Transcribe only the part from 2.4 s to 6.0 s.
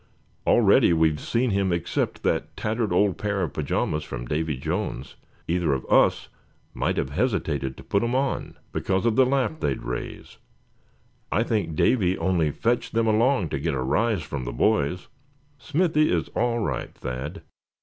tattered old pair of pajamas from Davy Jones; either of